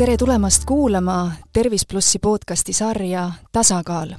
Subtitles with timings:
[0.00, 4.10] tere tulemast kuulama Tervis plussi podcasti sarja Tasakaal.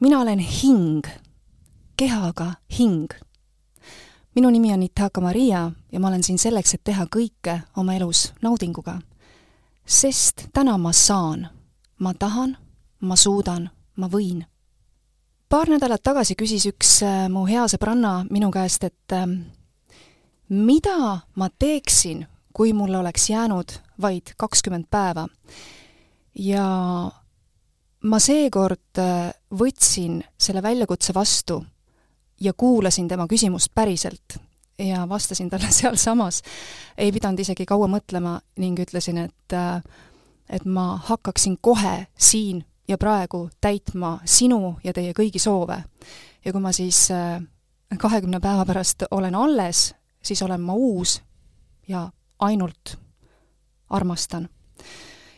[0.00, 1.02] mina olen hing,
[1.96, 3.06] kehaga hing.
[4.34, 8.32] minu nimi on Itaka Maria ja ma olen siin selleks, et teha kõike oma elus
[8.42, 9.00] naudinguga.
[9.86, 11.48] sest täna ma saan,
[11.98, 12.56] ma tahan,
[13.00, 14.44] ma suudan, ma võin.
[15.48, 19.26] paar nädalat tagasi küsis üks äh, mu hea sõbranna minu käest, et äh,
[20.48, 25.26] mida ma teeksin, kui mul oleks jäänud vaid kakskümmend päeva.
[26.34, 26.64] ja
[28.04, 31.64] ma seekord äh, võtsin selle väljakutse vastu
[32.40, 34.38] ja kuulasin tema küsimust päriselt
[34.78, 36.42] ja vastasin talle sealsamas.
[36.98, 39.82] ei pidanud isegi kaua mõtlema ning ütlesin, et äh,
[40.48, 45.82] et ma hakkaksin kohe siin ja praegu täitma sinu ja teie kõigi soove.
[46.44, 47.40] ja kui ma siis äh,
[47.98, 51.22] kahekümne päeva pärast olen alles, siis olen ma uus
[51.88, 52.98] ja ainult
[53.94, 54.48] armastan.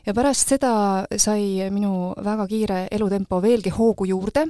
[0.06, 4.46] ja pärast seda sai minu väga kiire elutempo veelgi hoogu juurde,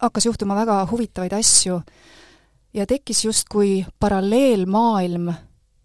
[0.00, 1.80] hakkas juhtuma väga huvitavaid asju
[2.74, 5.32] ja tekkis justkui paralleelmaailm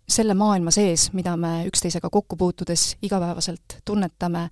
[0.10, 4.50] selle maailma sees, mida me üksteisega kokku puutudes igapäevaselt tunnetame,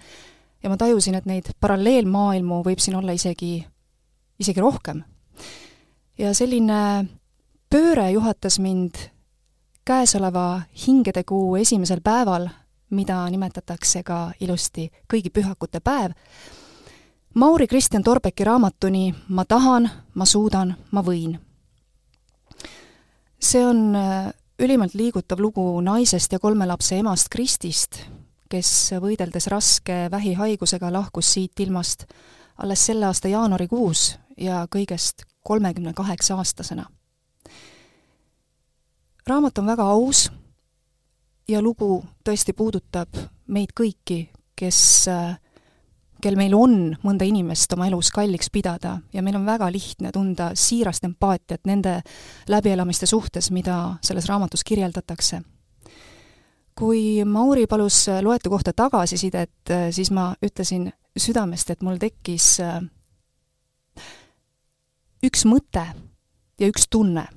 [0.63, 3.59] ja ma tajusin, et neid paralleelmaailmu võib siin olla isegi,
[4.39, 5.03] isegi rohkem.
[6.17, 7.07] ja selline
[7.69, 8.97] pööre juhatas mind
[9.85, 12.47] käesoleva hingedekuu esimesel päeval,
[12.89, 16.11] mida nimetatakse ka ilusti kõigi pühakute päev,
[17.33, 21.39] Mauri Kristjan Torbeki raamatuni Ma tahan, ma suudan, ma võin.
[23.39, 28.03] see on äh, ülimalt liigutav lugu naisest ja kolme lapse emast Kristist,
[28.49, 32.05] kes võideldes raske vähihaigusega lahkus siit ilmast
[32.57, 36.85] alles selle aasta jaanuarikuus ja kõigest kolmekümne kaheksa aastasena
[39.27, 40.29] raamat on väga aus
[41.47, 43.17] ja lugu tõesti puudutab
[43.51, 44.23] meid kõiki,
[44.55, 44.81] kes,
[46.21, 50.51] kel meil on mõnda inimest oma elus kalliks pidada ja meil on väga lihtne tunda
[50.55, 51.99] siirast empaatiat nende
[52.49, 55.41] läbielamiste suhtes, mida selles raamatus kirjeldatakse.
[56.75, 62.57] kui Mauri palus loetu kohta tagasisidet, siis ma ütlesin südamest, et mul tekkis
[65.23, 65.83] üks mõte
[66.59, 67.27] ja üks tunne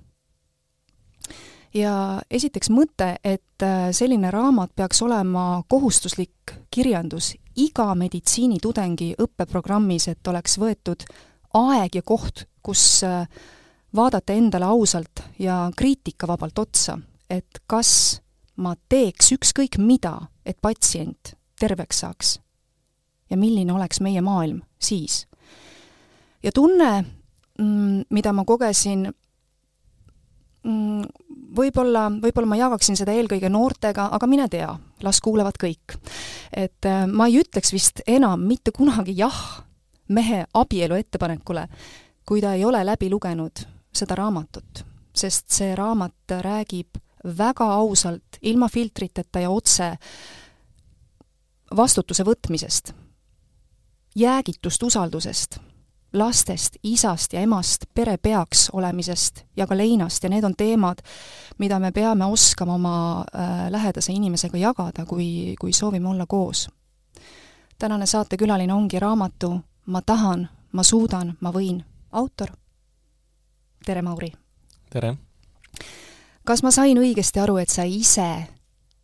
[1.75, 10.27] ja esiteks mõte, et äh, selline raamat peaks olema kohustuslik kirjandus iga meditsiinitudengi õppeprogrammis, et
[10.31, 11.07] oleks võetud
[11.55, 13.27] aeg ja koht, kus äh,
[13.95, 16.99] vaadata endale ausalt ja kriitikavabalt otsa,
[17.31, 18.21] et kas
[18.57, 22.39] ma teeks ükskõik mida, et patsient terveks saaks.
[23.31, 25.27] ja milline oleks meie maailm siis.
[26.43, 27.05] ja tunne,
[27.59, 29.13] mm, mida ma kogesin
[30.63, 31.03] mm,
[31.57, 34.71] võib-olla, võib-olla ma jagaksin seda eelkõige noortega, aga mine tea,
[35.03, 35.97] las kuulevad kõik.
[36.53, 39.65] et äh, ma ei ütleks vist enam mitte kunagi jah
[40.09, 41.67] mehe abielu ettepanekule,
[42.27, 43.65] kui ta ei ole läbi lugenud
[43.95, 49.95] seda raamatut, sest see raamat räägib väga ausalt, ilma filtriteta ja otse
[51.77, 52.93] vastutuse võtmisest,
[54.15, 55.59] jäägitust usaldusest
[56.15, 61.03] lastest, isast ja emast, pere peaks olemisest ja ka leinast ja need on teemad,
[61.59, 66.69] mida me peame oskama oma äh, lähedase inimesega jagada, kui, kui soovime olla koos.
[67.79, 71.83] tänane saatekülaline ongi raamatu Ma tahan, ma suudan, ma võin
[72.13, 72.49] autor.
[73.85, 74.33] tere, Mauri!
[74.91, 75.17] tere!
[76.45, 78.47] kas ma sain õigesti aru, et sa ise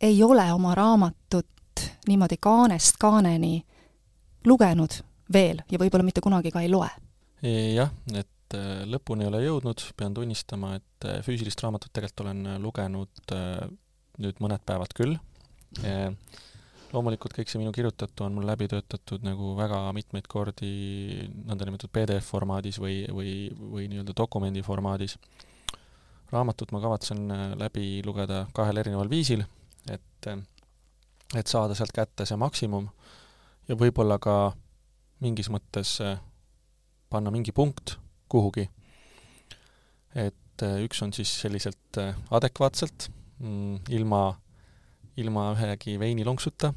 [0.01, 3.61] ei ole oma raamatut niimoodi kaanest kaaneni
[4.45, 4.97] lugenud
[5.33, 6.89] veel ja võib-olla mitte kunagi ka ei loe?
[7.49, 12.45] Jah, et äh, lõpuni ei ole jõudnud, pean tunnistama, et äh, füüsilist raamatut tegelikult olen
[12.53, 13.35] äh, lugenud
[14.21, 15.17] nüüd mõned päevad küll.
[16.91, 20.71] loomulikult kõik see minu kirjutatu on mul läbi töötatud nagu väga mitmeid kordi
[21.47, 25.15] nõndanimetatud PDF formaadis või, või, või nii-öelda dokumendi formaadis.
[26.31, 29.45] raamatut ma kavatsen läbi lugeda kahel erineval viisil,
[29.89, 32.91] et, et saada sealt kätte see maksimum
[33.69, 34.51] ja võib-olla ka
[35.23, 35.95] mingis mõttes
[37.11, 37.97] panna mingi punkt
[38.31, 38.69] kuhugi.
[40.15, 43.09] et äh, üks on siis selliselt äh, adekvaatselt,
[43.39, 44.23] mm, ilma,
[45.17, 46.73] ilma ühegi veinilonksuta,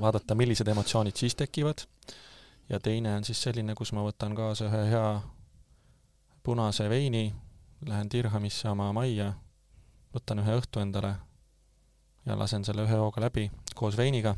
[0.00, 1.86] vaadata, millised emotsioonid siis tekivad,
[2.68, 5.06] ja teine on siis selline, kus ma võtan kaasa ühe hea
[6.44, 7.32] punase veini,
[7.88, 9.32] lähen Dirhamisse oma majja,
[10.14, 11.14] võtan ühe õhtu endale
[12.26, 14.36] ja lasen selle ühe hooga läbi koos veiniga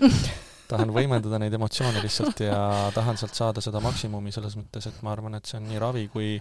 [0.72, 2.58] tahan võimendada neid emotsioone lihtsalt ja
[2.94, 6.08] tahan sealt saada seda maksimumi selles mõttes, et ma arvan, et see on nii ravi
[6.12, 6.34] kui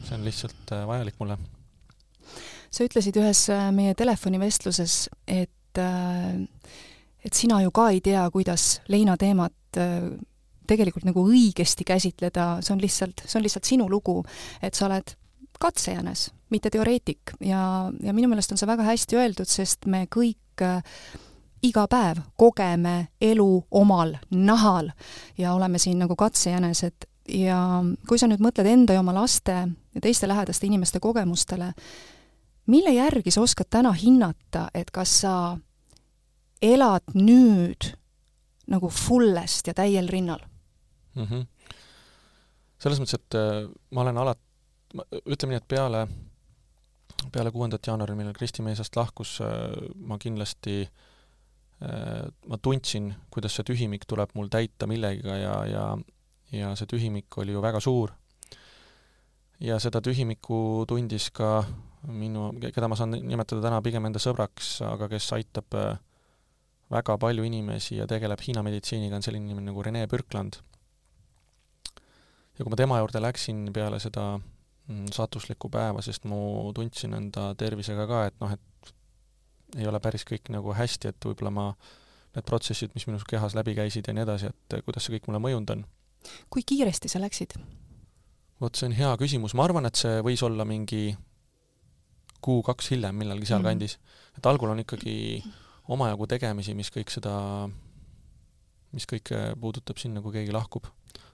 [0.00, 1.38] see on lihtsalt äh, vajalik mulle.
[2.70, 6.70] sa ütlesid ühes äh, meie telefonivestluses, et et
[7.24, 9.78] et sina ju ka ei tea, kuidas leinateemat
[10.70, 14.20] tegelikult nagu õigesti käsitleda, see on lihtsalt, see on lihtsalt sinu lugu,
[14.62, 15.14] et sa oled
[15.60, 20.64] katsejänes, mitte teoreetik ja, ja minu meelest on see väga hästi öeldud, sest me kõik
[20.64, 20.80] äh,
[21.62, 24.90] iga päev kogeme elu omal nahal
[25.38, 27.58] ja oleme siin nagu katsejänesed ja
[28.08, 29.56] kui sa nüüd mõtled enda ja oma laste
[29.94, 31.72] ja teiste lähedaste inimeste kogemustele,
[32.66, 35.34] mille järgi sa oskad täna hinnata, et kas sa
[36.62, 37.92] elad nüüd
[38.70, 40.40] nagu fullest ja täiel rinnal
[41.14, 41.24] mm?
[41.24, 41.46] -hmm.
[42.78, 44.40] selles mõttes, et äh, ma olen alati
[45.26, 46.06] ütleme nii, et peale,
[47.32, 49.48] peale kuuendat jaanuari, millal Kristi Meesast lahkus, äh,
[49.94, 51.09] ma kindlasti äh,
[51.80, 55.84] ma tundsin, kuidas see tühimik tuleb mul täita millegiga ja, ja
[56.52, 58.12] ja see tühimik oli ju väga suur.
[59.60, 61.64] ja seda tühimikku tundis ka
[62.08, 65.98] minu, keda ma saan nimetada täna pigem enda sõbraks, aga kes aitab äh,
[66.90, 70.60] väga palju inimesi ja tegeleb Hiina meditsiiniga, on selline inimene nagu Rene Pürkland.
[72.58, 74.40] ja kui ma tema juurde läksin peale seda
[74.90, 76.36] Mm, saatuslikku päeva, sest ma
[76.74, 78.62] tundsin enda tervisega ka, et noh, et
[79.78, 81.66] ei ole päris kõik nagu hästi, et võib-olla ma,
[82.36, 85.42] need protsessid, mis minu kehas läbi käisid ja nii edasi, et kuidas see kõik mulle
[85.46, 85.84] mõjunud on.
[86.50, 87.56] kui kiiresti sa läksid?
[88.60, 91.16] vot see on hea küsimus, ma arvan, et see võis olla mingi
[92.44, 94.04] kuu-kaks hiljem millalgi sealkandis mm.
[94.04, 94.38] -hmm.
[94.38, 95.16] et algul on ikkagi
[95.88, 97.34] omajagu tegemisi, mis kõik seda,
[98.92, 100.86] mis kõike puudutab sinna, kui keegi lahkub.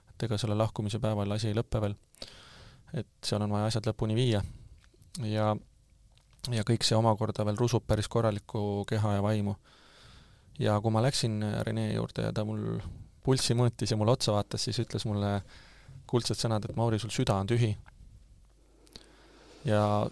[0.09, 1.95] et ega selle lahkumise päeval asi ei lõpe veel
[2.95, 4.41] et seal on vaja asjad lõpuni viia.
[5.25, 5.51] ja,
[6.53, 9.55] ja kõik see omakorda veel rusub päris korralikku keha ja vaimu.
[10.59, 12.79] ja kui ma läksin Rene juurde ja ta mul
[13.23, 15.41] pulssi mõõtis ja mulle otsa vaatas, siis ütles mulle
[16.07, 17.75] kuldsed sõnad, et Mauri, sul süda on tühi.
[19.65, 20.07] ja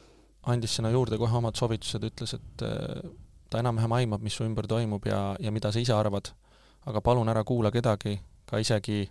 [0.46, 2.66] andis sinna juurde kohe omad soovitused, ütles, et
[3.50, 6.30] ta enam-vähem aimab, mis su ümber toimub ja, ja mida sa ise arvad,
[6.86, 9.06] aga palun ära kuula kedagi, ka isegi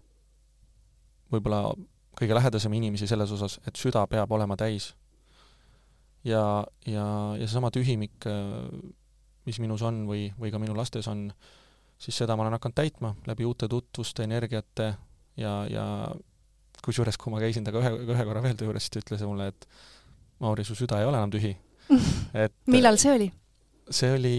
[1.33, 1.73] võib-olla
[2.19, 4.93] kõige lähedasem inimesi selles osas, et süda peab olema täis.
[6.25, 6.43] Ja,
[6.87, 7.07] ja,
[7.39, 8.27] ja seesama tühimik,
[9.45, 11.27] mis minus on või, või ka minu lastes on,
[12.01, 14.95] siis seda ma olen hakanud täitma läbi uute tutvuste, energiate
[15.41, 15.87] ja, ja
[16.85, 19.49] kusjuures, kui ma käisin temaga ühe, ühe korra veel töö juures, siis ta ütles mulle,
[19.53, 19.69] et
[20.43, 21.55] Mauri, su süda ei ole enam tühi.
[22.45, 23.31] et millal see oli?
[23.93, 24.37] see oli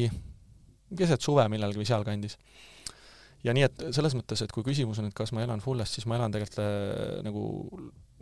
[0.98, 2.34] keset suve millalgi või sealkandis
[3.46, 6.08] ja nii, et selles mõttes, et kui küsimus on, et kas ma elan fullest, siis
[6.10, 7.44] ma elan tegelikult äh, nagu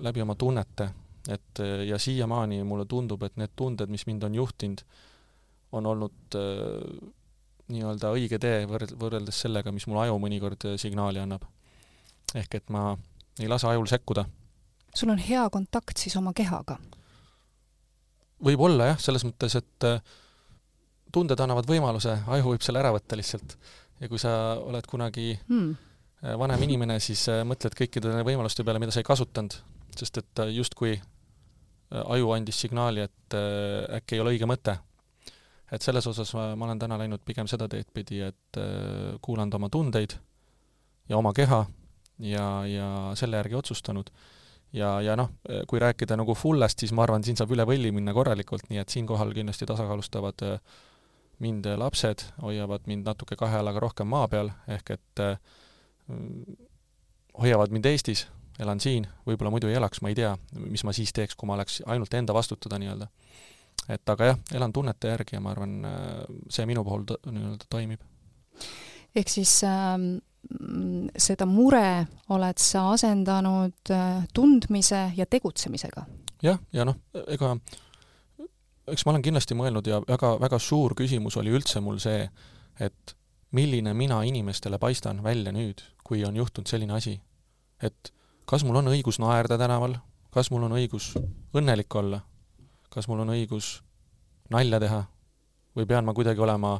[0.04, 0.90] läbi oma tunnete,
[1.32, 4.84] et äh, ja siiamaani mulle tundub, et need tunded, mis mind on juhtinud,
[5.72, 7.12] on olnud äh,
[7.74, 11.46] nii-öelda õige tee võrd-, võrreldes sellega, mis mul aju mõnikord äh, signaali annab.
[12.36, 12.96] ehk et ma
[13.40, 14.26] ei lase ajul sekkuda.
[14.96, 16.78] sul on hea kontakt siis oma kehaga?
[18.44, 20.02] võib-olla jah, selles mõttes, et äh,
[21.14, 23.58] tunded annavad võimaluse, aju võib selle ära võtta lihtsalt
[24.02, 25.74] ja kui sa oled kunagi hmm.
[26.40, 29.58] Vanem inimene, siis mõtled kõikide võimaluste peale, mida sa ei kasutanud,
[30.00, 30.94] sest et justkui
[31.94, 33.36] aju andis signaali, et
[34.00, 34.78] äkki ei ole õige mõte.
[35.74, 38.60] et selles osas ma, ma olen täna läinud pigem seda teed pidi, et
[39.22, 40.14] kuulanud oma tundeid
[41.10, 41.64] ja oma keha
[42.20, 44.10] ja, ja selle järgi otsustanud.
[44.74, 45.30] ja, ja noh,
[45.68, 48.90] kui rääkida nagu fullest, siis ma arvan, siin saab üle võlli minna korralikult, nii et
[48.90, 50.60] siinkohal kindlasti tasakaalustavad äh,
[51.44, 55.38] mind lapsed hoiavad mind natuke kahe jalaga rohkem maa peal, ehk et äh,
[57.40, 58.28] hoiavad mind Eestis,
[58.62, 61.58] elan siin, võib-olla muidu ei elaks, ma ei tea, mis ma siis teeks, kui ma
[61.58, 63.08] oleks ainult enda vastutada nii-öelda.
[63.90, 66.20] et aga jah, elan tunnete järgi ja ma arvan, äh,
[66.50, 68.02] see minu puhul nii-öelda toimib.
[69.16, 69.98] ehk siis äh,
[71.18, 76.06] seda mure oled sa asendanud äh, tundmise ja tegutsemisega?
[76.44, 77.56] jah, ja noh, ega
[78.92, 82.26] eks ma olen kindlasti mõelnud ja väga, väga suur küsimus oli üldse mul see,
[82.80, 83.16] et
[83.56, 87.20] milline mina inimestele paistan välja nüüd, kui on juhtunud selline asi.
[87.84, 88.14] et
[88.46, 89.98] kas mul on õigus naerda tänaval,
[90.34, 91.14] kas mul on õigus
[91.56, 92.22] õnnelik olla,
[92.94, 93.78] kas mul on õigus
[94.54, 95.04] nalja teha
[95.78, 96.78] või pean ma kuidagi olema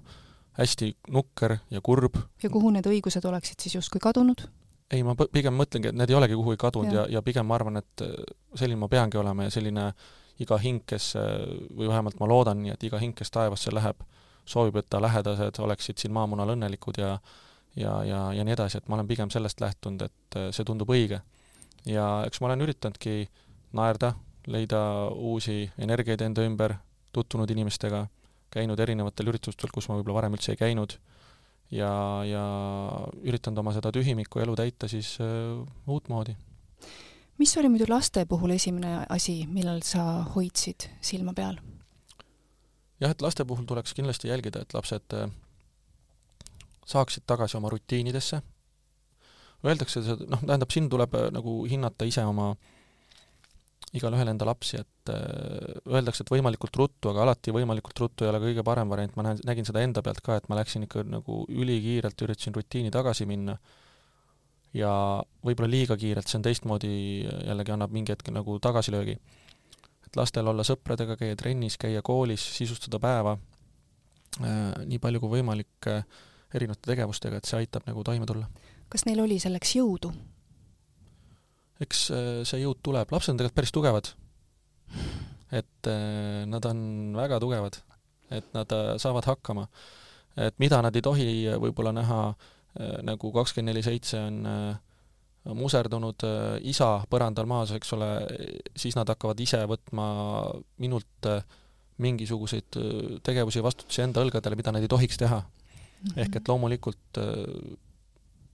[0.58, 2.18] hästi nukker ja kurb.
[2.44, 4.46] ja kuhu need õigused oleksid siis justkui kadunud?
[4.94, 7.56] ei, ma pigem mõtlengi, et need ei olegi kuhugi kadunud ja, ja, ja pigem ma
[7.58, 8.04] arvan, et
[8.56, 11.14] selline ma peangi olema ja selline äh, iga hing, kes,
[11.76, 14.02] või vähemalt ma loodan nii, et iga hing, kes taevasse läheb,
[14.50, 17.18] soovib, et ta lähedased oleksid siin maamunal õnnelikud ja
[17.76, 21.24] ja, ja, ja nii edasi, et ma olen pigem sellest lähtunud, et see tundub õige.
[21.90, 23.28] Ja eks ma olen üritanudki
[23.74, 24.14] naerda,
[24.48, 26.76] leida uusi energiaid enda ümber,
[27.16, 28.06] tutvunud inimestega,
[28.54, 30.98] käinud erinevatel üritustel, kus ma võib-olla varem üldse ei käinud,
[31.74, 31.92] ja,
[32.28, 32.44] ja
[33.24, 36.36] üritanud oma seda tühimikku elu täita siis uh, uutmoodi
[37.38, 41.58] mis oli muidu laste puhul esimene asi, millal sa hoidsid silma peal?
[43.02, 45.32] jah, et laste puhul tuleks kindlasti jälgida, et lapsed äh,
[46.88, 48.42] saaksid tagasi oma rutiinidesse,
[49.64, 52.54] öeldakse, noh, tähendab, siin tuleb nagu hinnata ise oma
[53.94, 58.64] igalühel enda lapsi, et öeldakse, et võimalikult ruttu, aga alati võimalikult ruttu ei ole kõige
[58.66, 62.26] parem variant, ma näen, nägin seda enda pealt ka, et ma läksin ikka nagu ülikiirelt,
[62.26, 63.60] üritasin rutiini tagasi minna
[64.74, 64.92] ja
[65.46, 66.92] võib-olla liiga kiirelt, see on teistmoodi,
[67.48, 69.18] jällegi annab mingi hetk nagu tagasilöögi.
[70.08, 73.38] et lastel olla sõpradega, käia trennis, käia koolis, sisustada päeva
[74.42, 76.04] äh, nii palju kui võimalik äh,
[76.54, 78.50] erinevate tegevustega, et see aitab nagu toime tulla.
[78.94, 80.14] Kas neil oli selleks jõudu?
[81.84, 84.14] eks äh, see jõud tuleb, lapsed on tegelikult päris tugevad.
[85.52, 86.80] et äh, nad on
[87.18, 87.82] väga tugevad,
[88.32, 89.68] et nad äh, saavad hakkama.
[90.38, 91.30] et mida nad ei tohi
[91.62, 94.40] võib-olla näha äh, Äh, nagu kakskümmend neli seitse on
[95.60, 96.24] muserdunud
[96.72, 98.08] isa põrandal maas, eks ole,
[98.80, 100.06] siis nad hakkavad ise võtma
[100.80, 101.28] minult
[102.02, 102.78] mingisuguseid
[103.28, 105.42] tegevusi ja vastutusi enda õlgadele, mida nad ei tohiks teha
[106.16, 107.20] ehk et loomulikult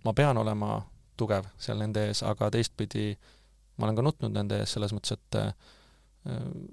[0.05, 0.79] ma pean olema
[1.17, 3.11] tugev seal nende ees, aga teistpidi
[3.77, 5.39] ma olen ka nutnud nende ees selles mõttes, et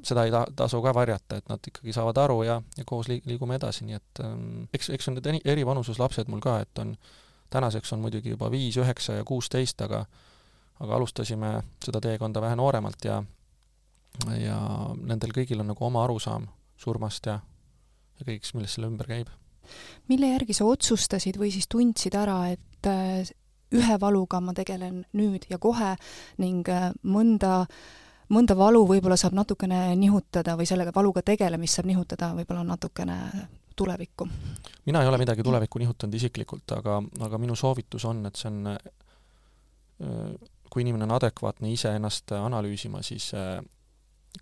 [0.07, 3.27] seda ei ta-, tasu ka varjata, et nad ikkagi saavad aru ja, ja koos liig-,
[3.31, 6.59] liigume edasi, nii et ähm, eks, eks on need eri, eri vanuses lapsed mul ka,
[6.67, 7.15] et on äh,
[7.51, 10.05] tänaseks on muidugi juba viis, üheksa ja kuusteist, aga
[10.81, 11.51] aga alustasime
[11.85, 13.23] seda teekonda vähe nooremalt ja
[14.41, 14.59] ja
[14.97, 16.47] nendel kõigil on nagu oma arusaam
[16.81, 17.39] surmast ja,
[18.19, 19.31] ja kõigest, millest selle ümber käib.
[20.09, 23.29] mille järgi sa otsustasid või siis tundsid ära, et äh,
[23.75, 25.95] ühe valuga ma tegelen nüüd ja kohe
[26.43, 27.67] ning äh, mõnda
[28.33, 33.19] mõnda valu võib-olla saab natukene nihutada või sellega valuga tegelemist saab nihutada võib-olla natukene
[33.77, 34.29] tulevikku?
[34.87, 38.73] mina ei ole midagi tulevikku nihutanud isiklikult, aga, aga minu soovitus on, et see on,
[38.73, 40.33] äh,
[40.71, 43.31] kui inimene on adekvaatne iseennast analüüsima, siis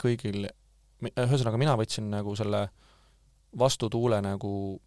[0.01, 0.49] kõigil,
[1.05, 2.65] ühesõnaga mina võtsin nagu selle
[3.59, 4.81] vastutuule nagu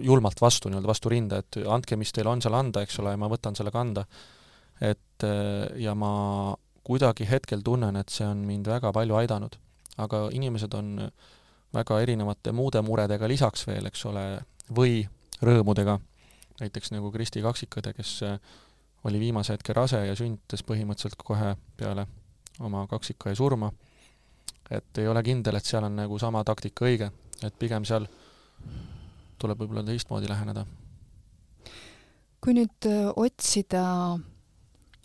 [0.00, 3.20] julmalt vastu, nii-öelda vastu rinda, et andke, mis teil on seal anda, eks ole, ja
[3.20, 4.06] ma võtan selle kanda.
[4.80, 5.24] et
[5.78, 9.56] ja ma kuidagi hetkel tunnen, et see on mind väga palju aidanud.
[9.98, 11.10] aga inimesed on
[11.74, 14.24] väga erinevate muude muredega lisaks veel, eks ole,
[14.72, 15.02] või
[15.42, 15.98] rõõmudega,
[16.60, 18.22] näiteks nagu Kristi kaksikõde, kes
[19.04, 22.06] oli viimase hetke rase ja sünnitas põhimõtteliselt kohe peale
[22.60, 23.70] oma kaksikõe surma,
[24.70, 27.10] et ei ole kindel, et seal on nagu sama taktika õige,
[27.42, 28.06] et pigem seal
[29.42, 30.66] tuleb võib-olla teistmoodi läheneda.
[32.42, 33.84] kui nüüd äh, otsida,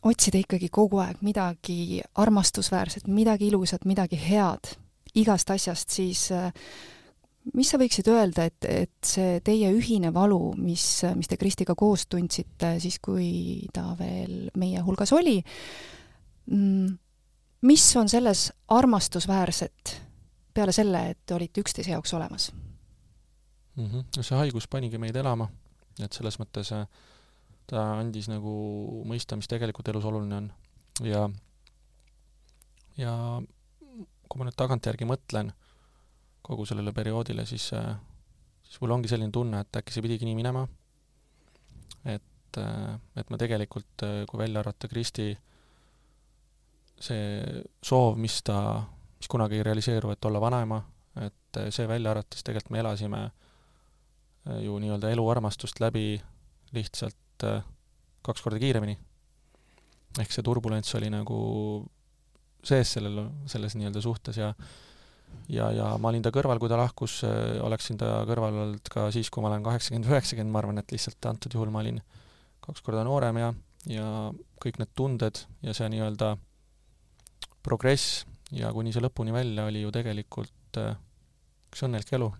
[0.01, 4.71] otsida ikkagi kogu aeg midagi armastusväärset, midagi ilusat, midagi head
[5.17, 6.49] igast asjast, siis äh,
[7.55, 10.83] mis sa võiksid öelda, et, et see teie ühine valu, mis,
[11.15, 15.37] mis te Kristiga koos tundsite siis, kui ta veel meie hulgas oli,
[16.51, 16.97] mm,
[17.69, 19.97] mis on selles armastusväärset
[20.57, 22.49] peale selle, et te olite üksteise jaoks olemas
[23.77, 23.85] mm?
[23.85, 24.21] -hmm.
[24.21, 25.49] see haigus panigi meid elama,
[26.03, 26.87] et selles mõttes äh,
[27.67, 28.53] ta andis nagu
[29.05, 30.51] mõista, mis tegelikult elus oluline on
[31.03, 31.29] ja
[32.97, 33.13] ja
[34.27, 35.51] kui ma nüüd tagantjärgi mõtlen
[36.47, 37.95] kogu sellele perioodile, siis, äh,
[38.63, 40.63] siis mul ongi selline tunne, et äkki see pidigi nii minema,
[42.05, 45.33] et, äh, et me tegelikult, äh, kui välja arvata Kristi
[47.07, 48.59] see soov, mis ta,
[49.19, 50.79] mis kunagi ei realiseeru, et olla vanaema,
[51.21, 53.21] et see välja arvates tegelikult me elasime
[54.63, 56.15] ju nii-öelda eluarmastust läbi
[56.75, 57.45] lihtsalt
[58.23, 58.97] kaks korda kiiremini.
[60.19, 61.37] ehk see turbulents oli nagu
[62.65, 64.53] sees sellel, selles nii-öelda suhtes ja
[65.49, 67.19] ja, ja ma olin ta kõrval, kui ta lahkus,
[67.63, 71.29] oleksin ta kõrval olnud ka siis, kui ma olen kaheksakümmend, üheksakümmend, ma arvan, et lihtsalt
[71.29, 72.01] antud juhul ma olin
[72.63, 73.51] kaks korda noorem ja,
[73.91, 74.07] ja
[74.63, 76.35] kõik need tunded ja see nii-öelda
[77.63, 78.25] progress
[78.55, 80.95] ja kuni see lõpuni välja oli ju tegelikult äh,
[81.71, 82.31] üks õnnelik elu.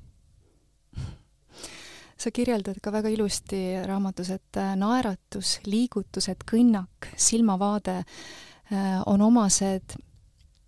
[2.17, 9.97] Sa kirjeldad ka väga ilusti raamatus, et äh, naeratus, liigutused, kõnnak, silmavaade äh, on omased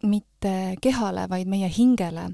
[0.04, 2.30] mitte kehale, vaid meie hingele.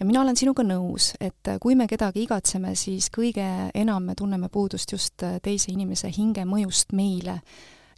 [0.00, 4.48] ja mina olen sinuga nõus, et kui me kedagi igatseme, siis kõige enam me tunneme
[4.48, 7.40] puudust just teise inimese hinge mõjust meile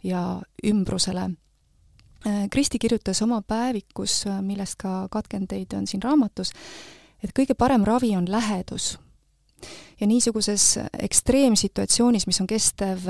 [0.03, 1.29] ja ümbrusele.
[2.51, 6.51] Kristi kirjutas oma päevikus, millest ka katkendeid on siin raamatus,
[7.23, 8.97] et kõige parem ravi on lähedus.
[9.99, 13.09] Ja niisuguses ekstreemsituatsioonis, mis on kestev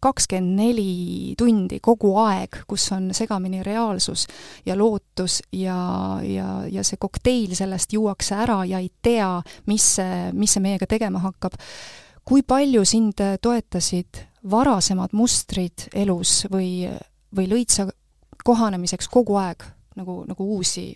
[0.00, 4.26] kakskümmend neli tundi kogu aeg, kus on segamini reaalsus
[4.66, 5.76] ja lootus ja,
[6.24, 9.28] ja, ja see kokteil sellest juuakse ära ja ei tea,
[9.68, 11.58] mis see, mis see meiega tegema hakkab.
[12.24, 16.88] kui palju sind toetasid varasemad mustrid elus või,
[17.36, 17.88] või lõid sa
[18.44, 19.64] kohanemiseks kogu aeg
[19.96, 20.94] nagu, nagu uusi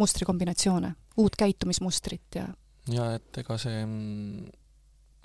[0.00, 2.46] mustrikombinatsioone, uut käitumismustrit ja
[2.94, 4.46] jaa, et ega see mm,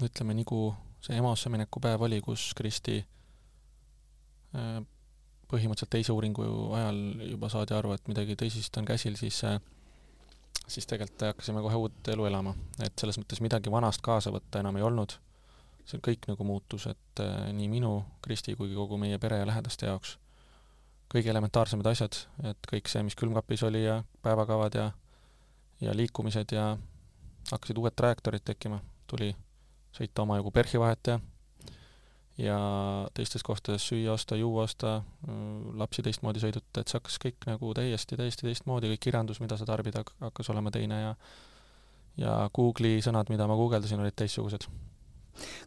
[0.05, 0.59] ütleme, nagu
[1.05, 2.99] see EMO-sse mineku päev oli, kus Kristi
[4.55, 4.81] äh,
[5.51, 6.45] põhimõtteliselt teise uuringu
[6.75, 9.59] ajal juba saadi aru, et midagi tõsist on käsil, siis äh,
[10.67, 14.77] siis tegelikult hakkasime kohe uut elu elama, et selles mõttes midagi vanast kaasa võtta enam
[14.79, 15.19] ei olnud.
[15.85, 19.85] see kõik nagu muutus, et äh, nii minu, Kristi kui kogu meie pere ja lähedaste
[19.85, 20.15] jaoks
[21.13, 22.17] kõige elementaarsemad asjad,
[22.49, 24.91] et kõik see, mis külmkapis oli ja päevakavad ja
[25.83, 26.77] ja liikumised ja
[27.51, 29.31] hakkasid uued trajektoorid tekkima, tuli
[29.95, 31.19] sõita omajagu PERH-i vahet ja
[32.37, 32.57] ja
[33.15, 34.97] teistes kohtades süüa osta, juua osta,
[35.79, 39.67] lapsi teistmoodi sõidutada, et see hakkas kõik nagu täiesti, täiesti teistmoodi, kõik kirjandus, mida sa
[39.67, 41.13] tarbid, hakkas olema teine ja
[42.19, 44.67] ja Google'i sõnad, mida ma guugeldasin, olid teistsugused.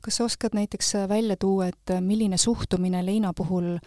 [0.01, 3.79] kas sa oskad näiteks välja tuua, et milline suhtumine leina puhul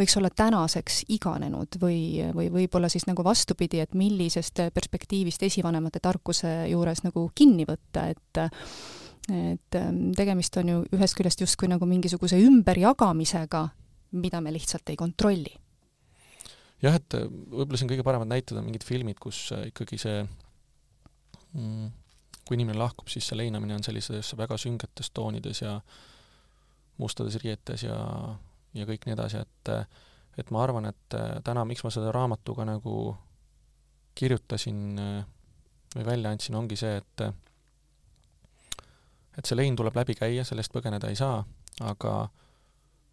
[0.00, 2.00] võiks olla tänaseks iganenud või,
[2.34, 8.44] või võib-olla siis nagu vastupidi, et millisest perspektiivist esivanemate tarkuse juures nagu kinni võtta, et
[9.30, 13.60] et ähm, tegemist on ju ühest küljest justkui nagu mingisuguse ümberjagamisega,
[14.18, 15.52] mida me lihtsalt ei kontrolli.
[16.82, 20.22] jah, et äh, võib-olla siin kõige paremad näited on mingid filmid, kus äh, ikkagi see
[21.52, 21.90] mm,
[22.48, 25.76] kui inimene lahkub, siis see leinamine on sellises väga süngetes toonides ja
[26.98, 27.98] mustades riietes ja
[28.74, 29.74] ja kõik nii edasi, et
[30.38, 33.14] et ma arvan, et äh, täna, miks ma seda raamatuga nagu
[34.18, 35.24] kirjutasin äh,
[35.96, 37.24] või välja andsin, ongi see, et
[39.38, 41.42] et see lein tuleb läbi käia, sellest põgeneda ei saa,
[41.86, 42.14] aga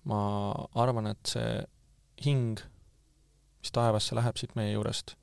[0.10, 0.20] ma
[0.80, 1.52] arvan, et see
[2.26, 2.60] hing,
[3.62, 5.16] mis taevasse läheb siit meie juurest,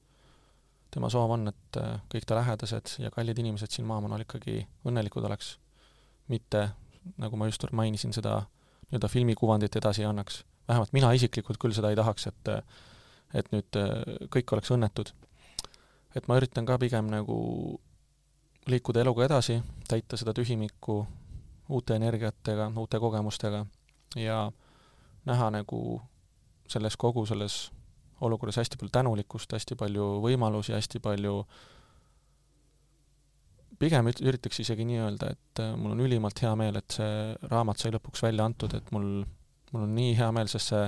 [0.95, 5.27] tema soov on, et äh, kõik ta lähedased ja kallid inimesed siin maamunal ikkagi õnnelikud
[5.27, 5.57] oleks,
[6.31, 6.69] mitte
[7.21, 8.45] nagu ma just mainisin, seda
[8.91, 10.45] nii-öelda filmikuvandit edasi annaks.
[10.69, 12.49] vähemalt mina isiklikult küll seda ei tahaks, et
[13.35, 13.91] et nüüd äh,
[14.31, 15.13] kõik oleks õnnetud.
[16.15, 17.81] et ma üritan ka pigem nagu
[18.67, 21.07] liikuda eluga edasi, täita seda tühimikku
[21.69, 23.67] uute energiatega, uute kogemustega
[24.17, 24.53] ja
[25.27, 26.03] näha nagu
[26.69, 27.73] selles kogu selles
[28.21, 31.75] olukorras hästi palju tänulikkust, hästi palju võimalusi, hästi palju äh,
[33.81, 37.15] pigem üritaks isegi nii öelda, et äh, mul on ülimalt hea meel, et see
[37.51, 39.09] raamat sai lõpuks välja antud, et mul,
[39.73, 40.83] mul on nii hea meel, sest see,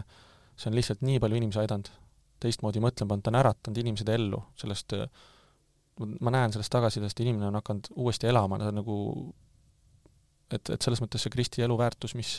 [0.56, 1.90] see on lihtsalt nii palju inimesi aidanud,
[2.42, 5.06] teistmoodi mõtlema pannud, ta on äratanud inimesed ellu, sellest äh,
[6.20, 8.98] ma näen sellest tagasisidest, inimene on hakanud uuesti elama, ta nagu
[10.52, 12.38] et, et selles mõttes see Kristi eluväärtus, mis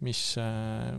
[0.00, 0.94] mis, äh,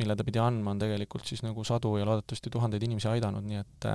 [0.00, 3.58] mille ta pidi andma, on tegelikult siis nagu sadu ja loodetavasti tuhandeid inimesi aidanud, nii
[3.60, 3.88] et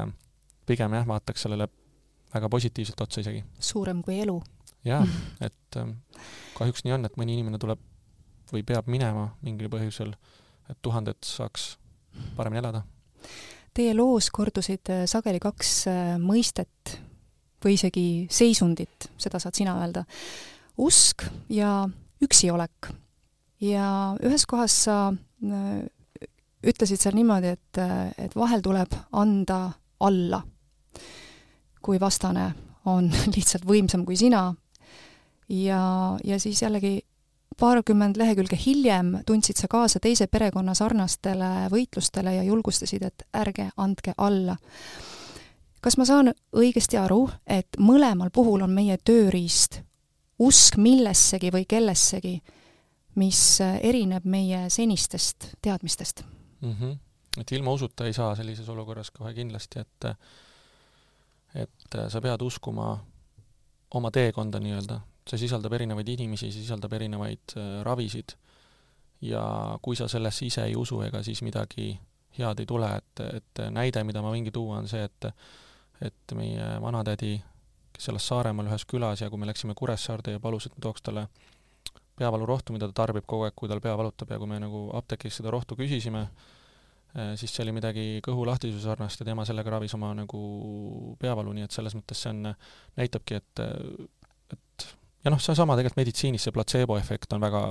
[0.69, 1.65] pigem jah, vaataks sellele
[2.33, 3.43] väga positiivselt otsa isegi.
[3.59, 4.41] suurem kui elu.
[4.85, 5.03] jaa,
[5.47, 5.97] et ähm,
[6.57, 7.79] kahjuks nii on, et mõni inimene tuleb
[8.51, 10.13] või peab minema mingil põhjusel,
[10.69, 11.75] et tuhanded saaks
[12.35, 12.83] paremini elada.
[13.73, 16.97] Teie loos kordusid äh, sageli kaks äh, mõistet
[17.63, 20.03] või isegi seisundit, seda saad sina öelda,
[20.81, 21.85] usk ja
[22.21, 22.91] üksiolek.
[23.61, 25.83] ja ühes kohas sa äh,
[26.63, 27.79] ütlesid seal niimoodi, et,
[28.17, 30.41] et vahel tuleb anda alla
[31.81, 32.51] kui vastane
[32.85, 34.49] on lihtsalt võimsam kui sina
[35.49, 37.01] ja, ja siis jällegi
[37.59, 44.13] paarkümmend lehekülge hiljem tundsid sa kaasa teise perekonna sarnastele võitlustele ja julgustasid, et ärge andke
[44.17, 44.55] alla.
[45.81, 49.81] kas ma saan õigesti aru, et mõlemal puhul on meie tööriist
[50.41, 52.39] usk millessegi või kellessegi,
[53.15, 56.23] mis erineb meie senistest teadmistest
[56.61, 56.73] mm?
[56.73, 56.97] -hmm.
[57.41, 60.15] et ilma usuta ei saa sellises olukorras kohe kindlasti, et
[61.55, 62.93] et äh, sa pead uskuma
[63.93, 68.37] oma teekonda nii-öelda, see sisaldab erinevaid inimesi, sisaldab erinevaid äh, ravisid.
[69.21, 69.43] Ja
[69.81, 71.91] kui sa sellesse ise ei usu, ega siis midagi
[72.37, 75.33] head ei tule, et, et näide, mida ma võingi tuua, on see, et
[76.01, 77.35] et meie vanatädi,
[77.93, 81.03] kes elas Saaremaal ühes külas ja kui me läksime Kuressaarde ja palus, et ma tooks
[81.05, 81.27] talle
[82.17, 85.37] peavalurohtu, mida ta tarbib kogu aeg, kui tal pea valutab ja kui me nagu apteegis
[85.37, 86.25] seda rohtu küsisime,
[87.35, 90.41] siis see oli midagi kõhulahtisuse sarnast ja tema sellega ravis oma nagu
[91.19, 92.53] peavalu, nii et selles mõttes see on,
[92.99, 93.63] näitabki, et,
[94.55, 94.85] et
[95.25, 97.61] ja noh, seesama tegelikult meditsiinis, see platseeboefekt on väga,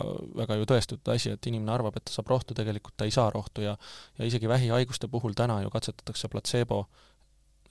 [0.43, 3.31] väga ju tõestatud asi, et inimene arvab, et ta saab rohtu, tegelikult ta ei saa
[3.35, 3.77] rohtu ja
[4.19, 6.85] ja isegi vähihaiguste puhul täna ju katsetatakse platseebo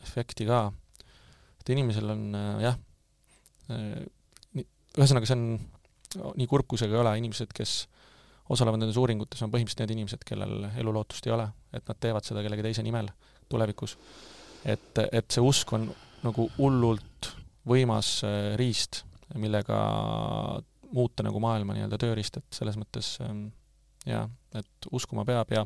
[0.04, 0.72] efekti ka.
[1.60, 2.26] et inimesel on
[2.64, 2.80] jah,
[3.72, 4.66] äh,
[4.98, 5.46] ühesõnaga see on,
[6.36, 7.86] nii kurb kui see ka ei ole, inimesed, kes
[8.50, 12.44] osalevad nendes uuringutes, on põhimõtteliselt need inimesed, kellel elulootust ei ole, et nad teevad seda
[12.46, 13.12] kellegi teise nimel
[13.50, 13.98] tulevikus.
[14.66, 15.88] et, et see usk on
[16.26, 17.30] nagu hullult
[17.70, 19.04] võimas äh, riist,
[19.36, 19.78] millega
[20.92, 23.48] muuta nagu maailma nii-öelda tööriist, et selles mõttes ähm,
[24.10, 24.26] jaa,
[24.58, 25.66] et uskuma peab ja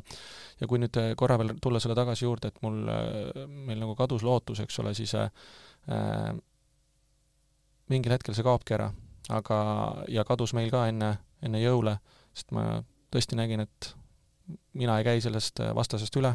[0.60, 3.96] ja kui nüüd äh, korra veel tulla selle tagasi juurde, et mul, äh, meil nagu
[3.98, 5.30] kadus lootus, eks ole, siis äh,
[7.92, 8.92] mingil hetkel see kaobki ära
[9.32, 9.58] aga,
[10.08, 11.96] ja kadus meil ka enne, enne jõule,
[12.34, 12.82] sest ma
[13.14, 13.94] tõesti nägin, et
[14.74, 16.34] mina ei käi sellest vastasest üle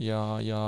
[0.00, 0.60] ja, ja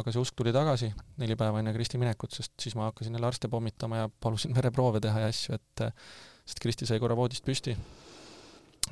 [0.00, 0.90] aga see usk tuli tagasi
[1.22, 5.00] neli päeva enne Kristi minekut, sest siis ma hakkasin jälle arste pommitama ja palusin vereproove
[5.02, 5.84] teha ja asju, et
[6.46, 7.76] sest Kristi sai korra voodist püsti.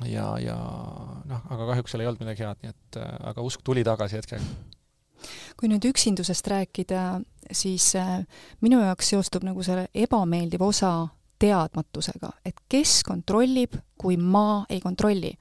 [0.07, 0.57] ja, ja
[1.27, 3.01] noh, aga kahjuks seal ei olnud midagi head, nii et
[3.33, 4.45] aga usk tuli tagasi hetkega
[5.59, 7.21] kui nüüd üksindusest rääkida,
[7.53, 8.23] siis äh,
[8.65, 10.93] minu jaoks seostub nagu selle ebameeldiv osa
[11.41, 15.33] teadmatusega, et kes kontrollib, kui ma ei kontrolli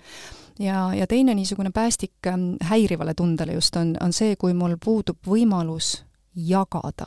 [0.61, 5.19] ja, ja teine niisugune päästik ähm, häirivale tundele just on, on see, kui mul puudub
[5.27, 6.03] võimalus
[6.37, 7.07] jagada.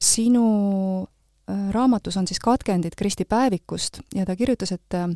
[0.00, 0.46] sinu
[1.02, 5.08] äh, raamatus on siis katkendid Kristi päevikust ja ta kirjutas, et, äh,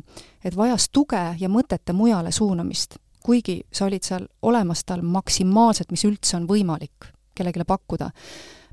[0.43, 6.05] et vajas tuge ja mõtete mujale suunamist, kuigi sa olid seal olemas tal maksimaalselt, mis
[6.05, 8.11] üldse on võimalik kellelegi pakkuda.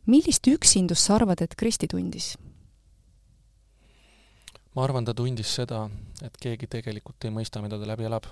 [0.06, 2.36] millist üksindust sa arvad, et Kristi tundis?
[4.76, 5.86] Ma arvan, ta tundis seda,
[6.24, 8.28] et keegi tegelikult ei mõista, mida ta läbi elab.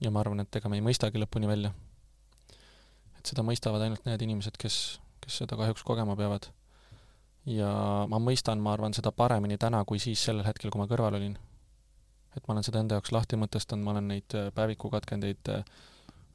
[0.00, 1.74] ja ma arvan, et ega me ei mõistagi lõpuni välja.
[3.18, 6.48] et seda mõistavad ainult need inimesed, kes, kes seda kahjuks kogema peavad.
[7.44, 11.20] ja ma mõistan, ma arvan, seda paremini täna kui siis sellel hetkel, kui ma kõrval
[11.20, 11.36] olin.
[12.36, 15.64] et ma olen seda enda jaoks lahti mõtestanud, ma olen neid äh, päevikukatkendeid äh,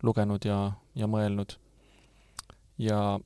[0.03, 1.57] lugenud ja, ja mõelnud.
[2.77, 3.19] ja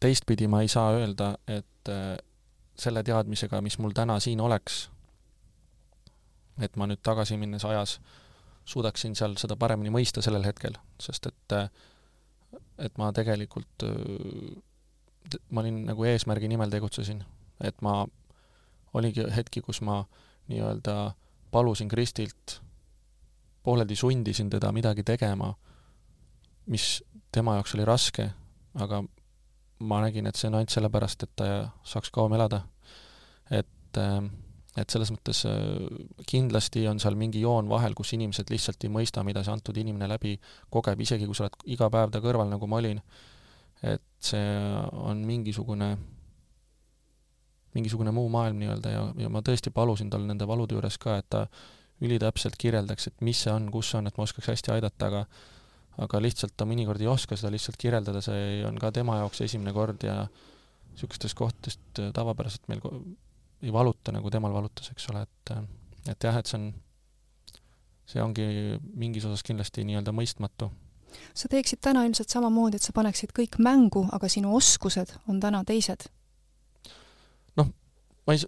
[0.00, 2.16] teistpidi ma ei saa öelda, et äh,
[2.76, 4.90] selle teadmisega, mis mul täna siin oleks,
[6.60, 7.98] et ma nüüd tagasi minnes ajas
[8.66, 11.56] suudaksin seal seda paremini mõista sellel hetkel, sest et
[12.78, 13.84] et ma tegelikult,
[15.50, 17.22] ma olin nagu eesmärgi nimel tegutsesin,
[17.64, 18.02] et ma,
[18.96, 20.02] oligi hetki, kus ma
[20.50, 20.96] nii-öelda
[21.52, 22.60] palusin Kristilt,
[23.64, 25.50] pooleldi sundisin teda midagi tegema,
[26.70, 28.28] mis tema jaoks oli raske,
[28.80, 29.02] aga
[29.88, 31.48] ma nägin, et see on ainult sellepärast, et ta
[31.84, 32.62] saaks kauem elada.
[33.50, 34.22] et äh,
[34.76, 35.60] et selles mõttes äh,
[36.28, 40.08] kindlasti on seal mingi joon vahel, kus inimesed lihtsalt ei mõista, mida see antud inimene
[40.10, 40.36] läbi
[40.72, 43.00] kogeb, isegi kui sa oled iga päev ta kõrval, nagu ma olin,
[43.86, 44.44] et see
[45.00, 45.90] on mingisugune,
[47.76, 51.28] mingisugune muu maailm nii-öelda ja, ja ma tõesti palusin tal nende valude juures ka, et
[51.32, 51.46] ta
[52.04, 55.26] ülitäpselt kirjeldaks, et mis see on, kus see on, et ma oskaks hästi aidata, aga
[56.04, 59.72] aga lihtsalt ta mõnikord ei oska seda lihtsalt kirjeldada, see on ka tema jaoks esimene
[59.72, 62.82] kord ja niisugustest kohtadest tavapäraselt meil
[63.62, 65.54] ei valuta, nagu temal valutas, eks ole, et
[66.10, 66.66] et jah, et see on,
[68.06, 68.46] see ongi
[68.98, 70.70] mingis osas kindlasti nii-öelda mõistmatu.
[71.34, 75.64] sa teeksid täna ilmselt samamoodi, et sa paneksid kõik mängu, aga sinu oskused on täna
[75.64, 76.08] teised?
[77.56, 77.70] noh,
[78.26, 78.44] ma ei,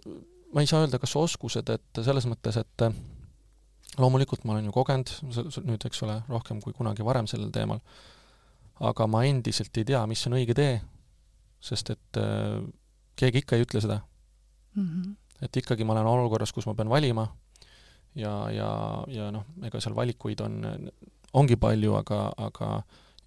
[0.53, 2.85] ma ei saa öelda, kas oskused, et selles mõttes, et
[3.99, 5.11] loomulikult ma olen ju kogenud
[5.65, 7.81] nüüd, eks ole, rohkem kui kunagi varem sellel teemal,
[8.79, 10.77] aga ma endiselt ei tea, mis on õige tee,
[11.59, 12.61] sest et äh,
[13.19, 13.99] keegi ikka ei ütle seda
[14.79, 14.89] mm.
[15.03, 15.45] -hmm.
[15.45, 17.27] et ikkagi ma olen olukorras, kus ma pean valima
[18.15, 18.69] ja, ja,
[19.07, 20.89] ja noh, ega seal valikuid on,
[21.33, 22.69] ongi palju, aga, aga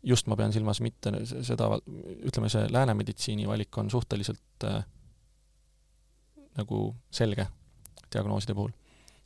[0.03, 1.12] just ma pean silmas mitte
[1.47, 1.69] seda,
[2.27, 4.83] ütleme, see lääne meditsiini valik on suhteliselt äh,
[6.59, 7.47] nagu selge
[8.12, 8.73] diagnooside puhul.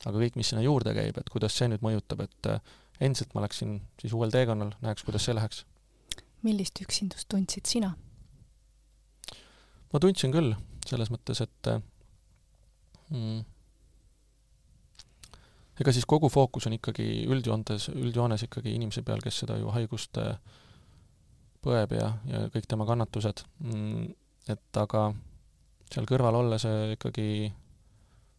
[0.05, 3.43] aga kõik, mis sinna juurde käib, et kuidas see nüüd mõjutab, et äh, endiselt ma
[3.43, 5.65] läksin siis uuel teekonnal, näeks, kuidas see läheks.
[6.45, 7.95] millist üksindust tundsid sina?
[9.93, 10.53] ma tundsin küll,
[10.85, 11.81] selles mõttes, et äh,
[13.13, 13.39] mm.
[15.81, 20.19] ega siis kogu fookus on ikkagi üldjoontes, üldjoones ikkagi inimese peal, kes seda ju haigust
[20.21, 20.37] äh,
[21.63, 24.05] põeb ja, ja kõik tema kannatused mm,.
[24.53, 25.09] et aga
[25.87, 26.65] seal kõrval olles
[26.97, 27.27] ikkagi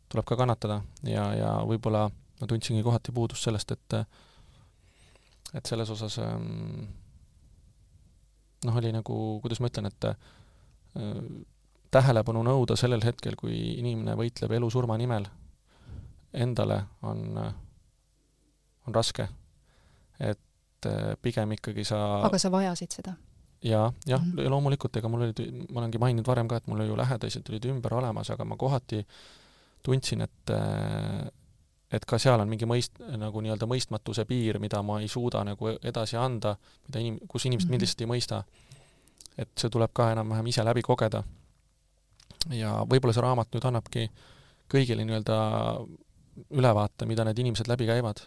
[0.08, 4.00] tuleb ka kannatada ja, ja võib-olla ma tundsingi kohati puudust sellest, et
[5.56, 6.88] et selles osas ähm,
[8.66, 10.16] noh, oli nagu, kuidas ma ütlen, et äh,
[11.90, 15.28] tähelepanu nõuda sellel hetkel, kui inimene võitleb elu-surma nimel,
[16.36, 17.22] endale on,
[18.86, 19.28] on raske.
[20.18, 23.14] et eh, pigem ikkagi sa aga sa vajasid seda?
[23.62, 24.50] jaa, jah mm, -hmm.
[24.50, 27.94] loomulikult, ega mul olid, ma olengi maininud varem ka, et mul ju lähedased olid ümber
[27.94, 29.06] olemas, aga ma kohati
[29.82, 31.30] tundsin, et eh,
[31.92, 35.68] et ka seal on mingi mõist-, nagu nii-öelda mõistmatuse piir, mida ma ei suuda nagu
[35.82, 37.70] edasi anda, mida inim-, kus inimesed -hmm.
[37.70, 38.42] mind lihtsalt ei mõista.
[39.38, 41.22] et see tuleb ka enam-vähem ise läbi kogeda
[42.54, 44.08] ja võib-olla see raamat nüüd annabki
[44.72, 45.38] kõigile nii-öelda
[46.54, 48.22] ülevaate, mida need inimesed läbi käivad.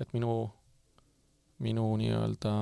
[0.00, 0.50] et minu,
[1.64, 2.52] minu nii-öelda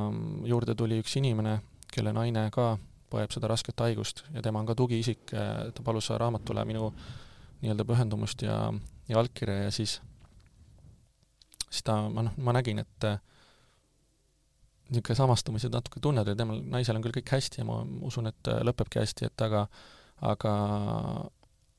[0.47, 1.59] juurde tuli üks inimene,
[1.90, 2.77] kelle naine ka
[3.11, 6.92] põeb seda rasket haigust ja tema on ka tugiisik, ta palus raamatule minu
[7.62, 8.59] nii-öelda pühendumust ja,
[9.09, 9.99] ja allkirja ja siis,
[11.68, 13.09] siis ta, ma noh, ma nägin, et
[14.90, 18.51] niisugune samastumised natuke tunned ja temal, naisel on küll kõik hästi ja ma usun, et
[18.68, 19.66] lõpebki hästi, et aga
[20.22, 20.53] aga,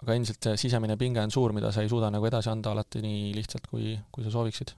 [0.03, 3.01] aga endiselt see sisemine pinge on suur, mida sa ei suuda nagu edasi anda alati
[3.05, 4.75] nii lihtsalt, kui, kui sa sooviksid.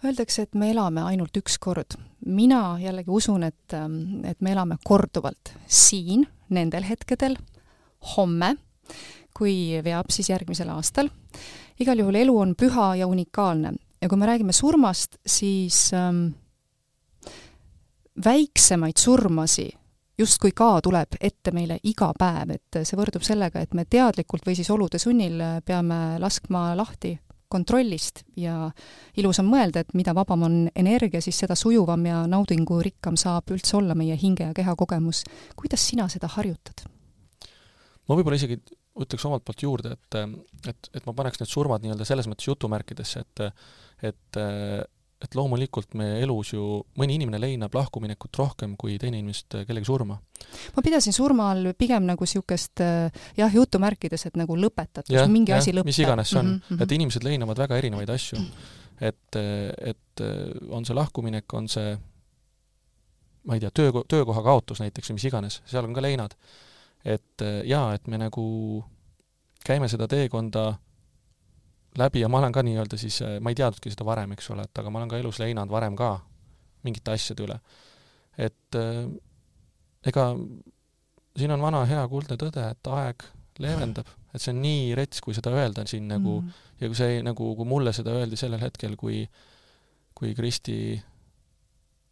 [0.00, 1.98] Öeldakse, et me elame ainult üks kord.
[2.24, 3.74] mina jällegi usun, et,
[4.24, 7.36] et me elame korduvalt siin, nendel hetkedel,
[8.16, 8.54] homme,
[9.36, 11.10] kui veab, siis järgmisel aastal.
[11.80, 16.32] igal juhul elu on püha ja unikaalne ja kui me räägime surmast, siis ähm,
[18.24, 19.70] väiksemaid surmasi
[20.20, 24.56] justkui ka tuleb ette meile iga päev, et see võrdub sellega, et me teadlikult või
[24.58, 27.16] siis olude sunnil peame laskma lahti
[27.50, 28.68] kontrollist ja
[29.18, 33.76] ilus on mõelda, et mida vabam on energia, siis seda sujuvam ja naudingurikkam saab üldse
[33.80, 35.24] olla meie hinge ja keha kogemus.
[35.58, 36.84] kuidas sina seda harjutad?
[38.06, 38.60] ma võib-olla isegi
[39.00, 40.16] ütleks omalt poolt juurde, et,
[40.70, 43.44] et, et ma paneks need surmad nii-öelda selles mõttes jutumärkidesse, et
[44.10, 44.40] et
[45.20, 50.16] et loomulikult meie elus ju mõni inimene leinab lahkuminekut rohkem kui teine inimest kellegi surma.
[50.76, 55.74] ma pidasin surma all pigem nagu niisugust jah, jutumärkides, et nagu lõpetatus, mingi ja, asi
[55.76, 55.92] lõpeb.
[55.92, 56.82] mis iganes see on mm, -hmm.
[56.82, 58.40] et inimesed leinavad väga erinevaid asju.
[59.00, 60.24] et, et
[60.70, 61.96] on see lahkuminek, on see
[63.44, 66.36] ma ei tea, töö, töökoha kaotus näiteks või mis iganes, seal on ka leinad.
[67.04, 68.84] et jaa, et me nagu
[69.64, 70.74] käime seda teekonda
[71.98, 74.66] läbi ja ma olen ka nii-öelda siis, äh, ma ei teadnudki seda varem, eks ole,
[74.68, 76.12] et aga ma olen ka elus leinanud varem ka
[76.86, 77.58] mingite asjade üle.
[78.38, 79.04] et äh,
[80.06, 80.30] ega
[81.36, 83.26] siin on vana hea kuldne tõde, et aeg
[83.60, 86.58] leevendab, et see on nii rets, kui seda öelda siin nagu mm.
[86.80, 89.24] ja kui see nagu, kui mulle seda öeldi sellel hetkel, kui
[90.20, 91.00] kui Kristi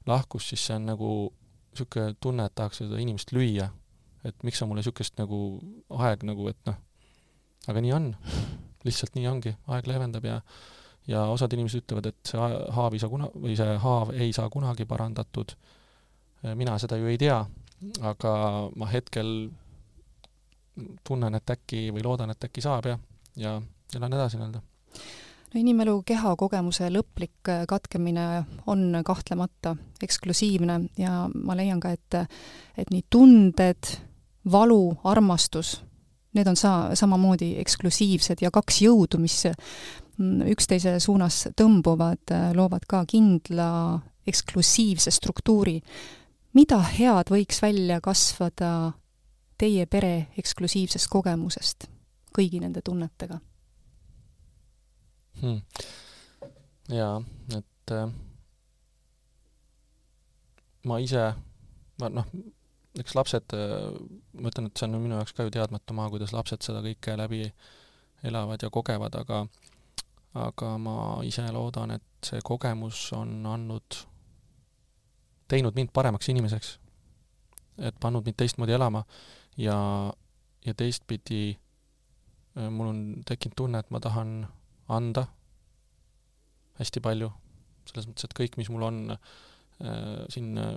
[0.09, 3.69] lahkus, siis see on nagu niisugune tunne, et tahaks seda inimest lüüa.
[4.25, 5.61] et miks sa mulle niisugust nagu
[6.03, 6.79] aeg nagu, et noh,
[7.69, 8.09] aga nii on
[8.89, 10.41] lihtsalt nii ongi, aeg leevendab ja
[11.09, 14.51] ja osad inimesed ütlevad, et see haav ei saa kuna-, või see haav ei saa
[14.53, 15.55] kunagi parandatud.
[16.55, 17.39] mina seda ju ei tea,
[18.07, 18.33] aga
[18.77, 19.49] ma hetkel
[21.05, 22.99] tunnen, et äkki või loodan, et äkki saab ja,
[23.37, 23.57] ja
[23.97, 24.61] elan edasi nii-öelda
[25.49, 29.75] no inimelu kehakogemuse lõplik katkemine on kahtlemata
[30.05, 32.21] eksklusiivne ja ma leian ka, et
[32.79, 33.97] et nii tunded,
[34.53, 35.79] valu, armastus
[36.37, 43.05] need on sa-, samamoodi eksklusiivsed ja kaks jõudu, mis mm, üksteise suunas tõmbuvad, loovad ka
[43.09, 43.71] kindla
[44.29, 45.81] eksklusiivse struktuuri.
[46.55, 48.93] mida head võiks välja kasvada
[49.59, 51.89] teie pere eksklusiivsest kogemusest
[52.35, 53.39] kõigi nende tunnetega
[55.41, 55.61] hmm.?
[56.93, 57.21] jaa,
[57.57, 58.13] et äh,
[60.89, 61.25] ma ise,
[62.01, 62.31] noh,
[63.03, 66.65] eks lapsed, ma ütlen, et see on minu jaoks ka ju teadmatu maa, kuidas lapsed
[66.67, 67.45] seda kõike läbi
[68.27, 69.45] elavad ja kogevad, aga
[70.39, 74.03] aga ma ise loodan, et see kogemus on andnud,
[75.49, 76.79] teinud mind paremaks inimeseks.
[77.79, 79.05] et pannud mind teistmoodi elama
[79.57, 79.77] ja,
[80.67, 81.53] ja teistpidi
[82.59, 84.49] äh, mul on tekkinud tunne, et ma tahan
[84.89, 85.29] anda
[86.81, 87.31] hästi palju,
[87.87, 90.75] selles mõttes, et kõik, mis mul on äh, siin äh,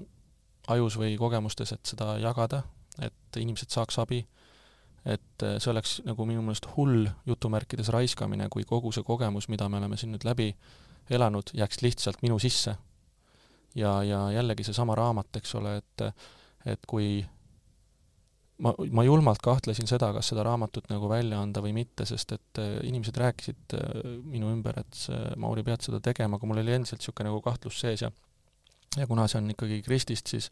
[0.67, 2.63] ajus või kogemustes, et seda jagada,
[3.02, 4.21] et inimesed saaks abi,
[5.06, 9.69] et äh, see oleks nagu minu meelest hull jutumärkides raiskamine, kui kogu see kogemus, mida
[9.69, 10.52] me oleme siin nüüd läbi
[11.10, 12.76] elanud, jääks lihtsalt minu sisse.
[13.76, 16.08] ja, ja jällegi seesama raamat, eks ole, et
[16.65, 17.24] et kui
[18.62, 22.62] ma, ma julmalt kahtlesin seda, kas seda raamatut nagu välja anda või mitte, sest et
[22.62, 26.76] äh, inimesed rääkisid äh, minu ümber, et see, Mauri, pead seda tegema, aga mul oli
[26.76, 28.12] endiselt niisugune nagu kahtlus sees ja
[28.97, 30.51] ja kuna see on ikkagi Kristist, siis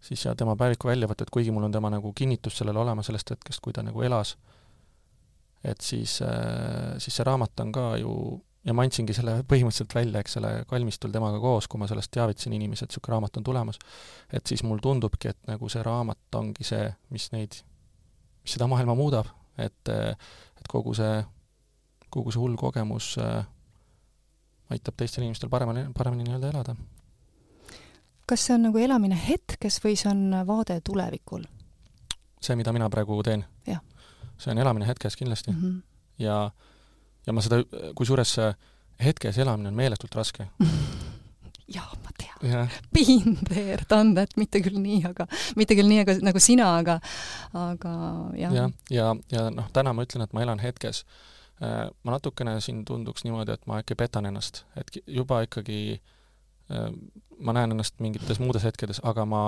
[0.00, 3.60] siis ja tema päeviku väljavõtted, kuigi mul on tema nagu kinnitus sellele olemas sellest hetkest,
[3.64, 4.36] kui ta nagu elas,
[5.64, 8.14] et siis, äh, siis see raamat on ka ju,
[8.64, 12.56] ja ma andsingi selle põhimõtteliselt välja, eks ole, kalmistul temaga koos, kui ma sellest teavitasin
[12.56, 13.80] inimesi, et niisugune raamat on tulemas,
[14.32, 17.60] et siis mul tundubki, et nagu see raamat ongi see, mis neid,
[18.40, 19.28] mis seda maailma muudab,
[19.60, 21.20] et, et kogu see,
[22.08, 23.44] kogu see hull kogemus äh,
[24.72, 26.76] aitab teistel inimestel paremini, paremini nii-öelda elada
[28.30, 31.46] kas see on nagu elamine hetkes või see on vaade tulevikul?
[32.40, 33.44] see, mida mina praegu teen?
[34.40, 35.62] see on elamine hetkes kindlasti mm.
[35.62, 35.80] -hmm.
[36.24, 36.50] ja,
[37.26, 37.62] ja ma seda,
[37.98, 38.36] kusjuures
[39.04, 40.46] hetkes elamine on meeletult raske
[41.76, 42.70] jaa, ma tean.
[42.94, 46.96] Been there, done that, mitte küll nii, aga, mitte küll nii, aga nagu sina, aga,
[47.54, 47.92] aga
[48.34, 48.54] jah.
[48.56, 51.04] jah, ja, ja, ja noh, täna ma ütlen, et ma elan hetkes.
[51.62, 56.19] Äh, ma natukene siin tunduks niimoodi, et ma äkki petan ennast, et juba ikkagi Äh,
[57.40, 59.44] ma näen ennast mingites muudes hetkedes, aga ma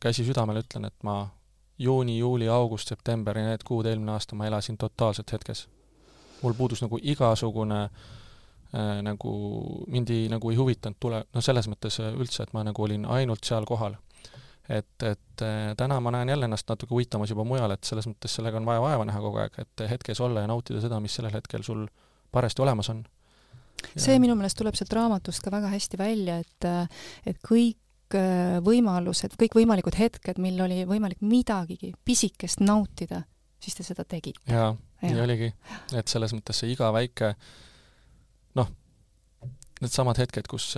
[0.00, 1.28] käsi südamel ütlen, et ma
[1.80, 5.68] juuni, juuli, august, september ja need kuud eelmine aasta ma elasin totaalselt hetkes.
[6.42, 9.32] mul puudus nagu igasugune äh, nagu,
[9.86, 13.44] mind ei, nagu ei huvitanud tule, noh, selles mõttes üldse, et ma nagu olin ainult
[13.44, 13.96] seal kohal.
[14.68, 18.36] et, et äh, täna ma näen jälle ennast natuke uitamas juba mujal, et selles mõttes
[18.36, 21.34] sellega on vaja vaeva näha kogu aeg, et hetkes olla ja nautida seda, mis sellel
[21.34, 21.86] hetkel sul
[22.32, 23.04] parajasti olemas on.
[23.96, 26.68] See minu meelest tuleb sealt raamatust ka väga hästi välja, et,
[27.26, 27.78] et kõik
[28.66, 33.22] võimalused, kõikvõimalikud hetked, mil oli võimalik midagigi pisikest nautida,
[33.62, 34.42] siis te seda tegite.
[34.50, 34.72] jaa,
[35.04, 35.52] nii oligi.
[35.94, 37.34] et selles mõttes see iga väike
[38.58, 38.72] noh,
[39.80, 40.74] needsamad hetked, kus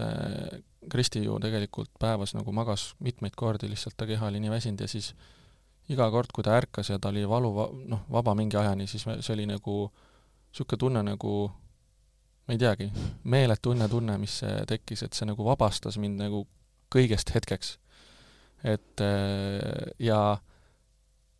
[0.90, 4.88] Kristi ju tegelikult päevas nagu magas mitmeid kordi, lihtsalt ta keha oli nii väsinud ja
[4.90, 5.12] siis
[5.92, 7.52] iga kord, kui ta ärkas ja ta oli valu,
[7.88, 9.76] noh, vaba mingi ajani, siis see oli nagu
[10.52, 11.32] niisugune tunne nagu
[12.46, 12.88] ma ei teagi,
[13.24, 16.46] meeletu õnnetunne, mis tekkis, et see nagu vabastas mind nagu
[16.92, 17.76] kõigest hetkeks.
[18.62, 19.02] et
[19.98, 20.22] ja,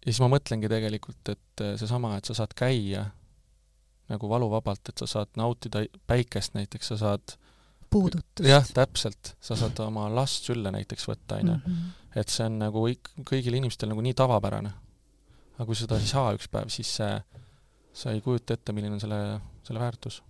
[0.02, 3.06] ja siis ma mõtlengi tegelikult, et seesama, et sa saad käia
[4.10, 7.36] nagu valuvabalt, et sa saad nautida päikest näiteks, sa saad
[7.92, 8.48] puudutust.
[8.48, 11.58] jah, täpselt, sa saad oma last sülle näiteks võtta, on ju.
[11.58, 11.90] Mhm.
[12.16, 12.86] et see on nagu
[13.28, 14.72] kõigil inimestel nagu nii tavapärane.
[15.54, 17.22] aga kui seda ei saa üks päev, siis see,
[17.92, 20.22] sa ei kujuta ette, milline on selle, selle väärtus.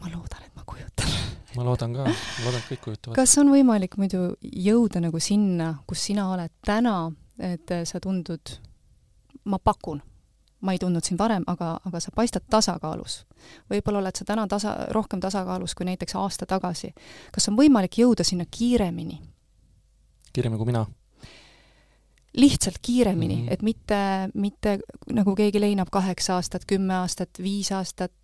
[0.00, 1.10] Ma loodan, et ma kujutan
[1.56, 3.16] ma loodan ka, ma loodan, et kõik kujutavad.
[3.18, 7.10] kas on võimalik muidu jõuda nagu sinna, kus sina oled täna,
[7.40, 8.54] et sa tundud,
[9.50, 10.02] ma pakun,
[10.60, 13.24] ma ei tundnud sind varem, aga, aga sa paistad tasakaalus.
[13.70, 16.94] võib-olla oled sa täna tasa, rohkem tasakaalus kui näiteks aasta tagasi.
[17.32, 19.20] kas on võimalik jõuda sinna kiiremini?
[20.32, 20.86] kiiremini kui mina?
[22.36, 23.52] lihtsalt kiiremini mm, -hmm.
[23.52, 24.78] et mitte, mitte
[25.10, 28.14] nagu keegi leinab kaheksa aastat, kümme aastat, viis aastat,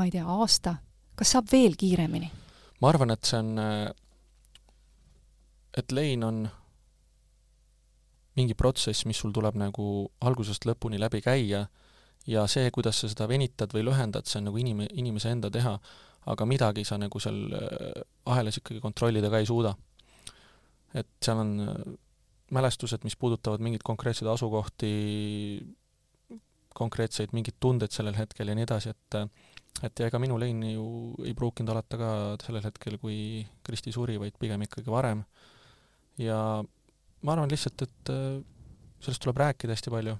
[0.00, 0.78] ma ei tea, aasta.
[1.14, 2.30] kas saab veel kiiremini?
[2.80, 3.58] ma arvan, et see on,
[5.76, 6.46] et lein on
[8.38, 9.84] mingi protsess, mis sul tuleb nagu
[10.24, 11.66] algusest lõpuni läbi käia
[12.30, 15.74] ja see, kuidas sa seda venitad või lühendad, see on nagu inim-, inimese enda teha,
[16.30, 18.00] aga midagi sa nagu seal äh,
[18.32, 19.74] ahelas ikkagi kontrollida ka ei suuda.
[20.94, 21.76] et seal on äh,
[22.50, 24.94] mälestused, mis puudutavad mingeid konkreetseid asukohti,
[26.74, 29.20] konkreetseid mingeid tundeid sellel hetkel ja nii edasi, et
[29.82, 30.86] et ja ega minu lein ju
[31.24, 32.10] ei pruukinud alata ka
[32.42, 35.24] sellel hetkel, kui Kristi suri, vaid pigem ikkagi varem.
[36.18, 36.62] ja
[37.22, 38.42] ma arvan lihtsalt, et äh,
[39.00, 40.16] sellest tuleb rääkida hästi palju.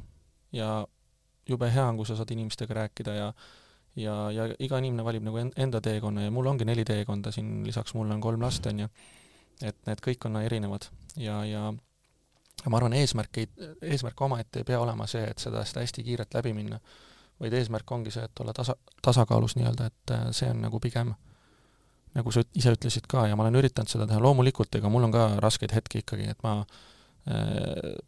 [0.53, 0.87] Ja
[1.49, 3.33] jube hea on, kui sa saad inimestega rääkida ja
[3.99, 7.95] ja, ja iga inimene valib nagu enda teekonna ja mul ongi neli teekonda siin, lisaks
[7.95, 8.89] mulle on kolm last, on ju,
[9.67, 10.87] et need kõik on erinevad.
[11.19, 11.71] Ja ja
[12.69, 13.49] ma arvan, eesmärk ei,
[13.83, 16.81] eesmärk omaette ei pea olema see, et seda, seda hästi kiirelt läbi minna,
[17.41, 21.15] vaid eesmärk ongi see, et olla tasa, tasakaalus nii-öelda, et äh, see on nagu pigem
[22.15, 25.13] nagu sa ise ütlesid ka ja ma olen üritanud seda teha, loomulikult ega mul on
[25.15, 26.59] ka raskeid hetki ikkagi, et ma
[27.29, 27.99] Äh,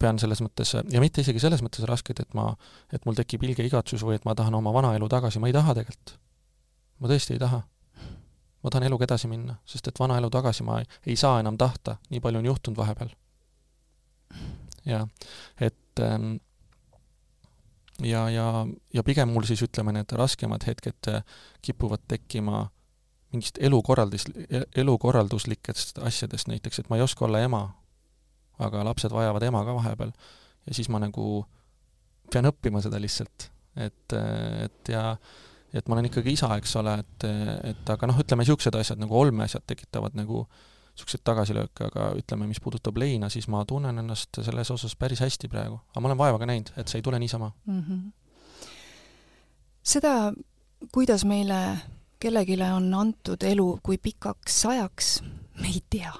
[0.00, 2.46] pean selles mõttes, ja mitte isegi selles mõttes raskeid, et ma,
[2.92, 5.74] et mul tekib ilge igatsus või et ma tahan oma vanaelu tagasi, ma ei taha
[5.76, 6.14] tegelikult.
[7.00, 7.60] ma tõesti ei taha.
[8.62, 11.96] ma tahan eluga edasi minna, sest et vanaelu tagasi ma ei, ei saa enam tahta,
[12.10, 13.12] nii palju on juhtunud vahepeal.
[14.88, 15.08] jah,
[15.60, 16.36] et ähm,
[18.04, 21.24] ja, ja, ja pigem mul siis ütleme, need raskemad hetked äh,
[21.62, 22.68] kipuvad tekkima
[23.30, 24.24] mingist elukorraldis,
[24.76, 27.68] elukorralduslikest asjadest, näiteks et ma ei oska olla ema
[28.64, 30.12] aga lapsed vajavad ema ka vahepeal.
[30.66, 31.44] ja siis ma nagu
[32.30, 35.14] pean õppima seda lihtsalt, et, et ja
[35.74, 37.26] et ma olen ikkagi isa, eks ole, et,
[37.70, 40.44] et aga noh, ütleme niisugused asjad nagu olmeasjad tekitavad nagu
[41.00, 45.48] niisuguseid tagasilööke, aga ütleme, mis puudutab leina, siis ma tunnen ennast selles osas päris hästi
[45.48, 45.80] praegu.
[45.90, 47.82] aga ma olen vaeva ka näinud, et see ei tule niisama mm.
[47.82, 48.66] -hmm.
[49.82, 50.32] seda,
[50.92, 51.78] kuidas meile
[52.20, 55.22] kellelegi on antud elu kui pikaks ajaks,
[55.60, 56.12] me ei tea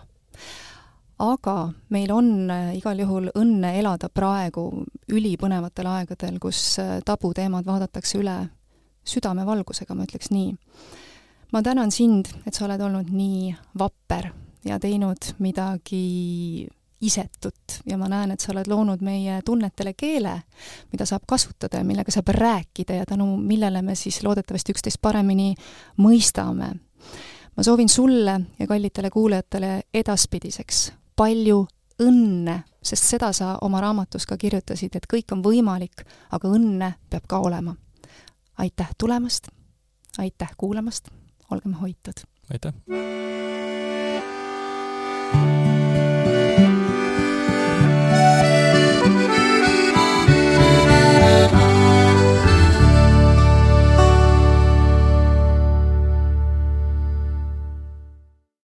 [1.20, 8.18] aga meil on äh, igal juhul õnne elada praegu ülipõnevatel aegadel, kus äh, tabuteemad vaadatakse
[8.20, 8.36] üle
[9.04, 10.54] südamevalgusega, ma ütleks nii.
[11.52, 14.30] ma tänan sind, et sa oled olnud nii vapper
[14.64, 16.68] ja teinud midagi
[17.00, 20.34] isetut ja ma näen, et sa oled loonud meie tunnetele keele,
[20.92, 25.54] mida saab kasutada ja millega saab rääkida ja tänu millele me siis loodetavasti üksteist paremini
[25.96, 26.72] mõistame.
[27.56, 31.66] ma soovin sulle ja kallitele kuulajatele edaspidiseks palju
[32.00, 37.26] õnne, sest seda sa oma raamatus ka kirjutasid, et kõik on võimalik, aga õnne peab
[37.28, 37.76] ka olema.
[38.58, 39.48] aitäh tulemast,
[40.18, 41.08] aitäh kuulamast,
[41.50, 42.24] olgem hoitud!
[42.50, 42.74] aitäh!